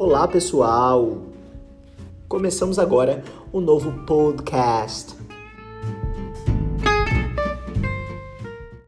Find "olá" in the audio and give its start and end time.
0.00-0.26